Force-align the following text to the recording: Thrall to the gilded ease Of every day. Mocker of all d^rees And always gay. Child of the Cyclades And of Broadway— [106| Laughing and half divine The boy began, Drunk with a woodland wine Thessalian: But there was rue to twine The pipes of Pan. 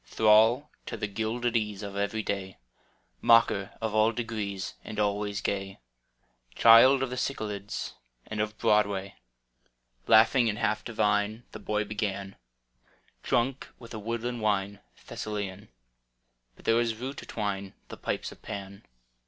Thrall 0.03 0.71
to 0.87 0.97
the 0.97 1.05
gilded 1.05 1.55
ease 1.55 1.83
Of 1.83 1.95
every 1.95 2.23
day. 2.23 2.57
Mocker 3.21 3.73
of 3.81 3.93
all 3.93 4.11
d^rees 4.11 4.73
And 4.83 4.99
always 4.99 5.41
gay. 5.41 5.77
Child 6.55 7.03
of 7.03 7.11
the 7.11 7.17
Cyclades 7.17 7.93
And 8.25 8.41
of 8.41 8.57
Broadway— 8.57 9.13
[106| 10.07 10.09
Laughing 10.09 10.49
and 10.49 10.57
half 10.57 10.83
divine 10.83 11.43
The 11.51 11.59
boy 11.59 11.83
began, 11.83 12.35
Drunk 13.21 13.67
with 13.77 13.93
a 13.93 13.99
woodland 13.99 14.41
wine 14.41 14.79
Thessalian: 15.05 15.67
But 16.55 16.65
there 16.65 16.73
was 16.77 16.95
rue 16.95 17.13
to 17.13 17.25
twine 17.27 17.75
The 17.89 17.97
pipes 17.97 18.31
of 18.31 18.41
Pan. 18.41 18.83